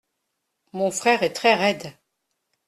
[0.73, 1.93] Mon frère est très raide.